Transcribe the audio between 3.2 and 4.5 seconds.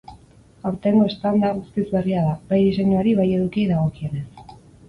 bai edukiei dagokienez.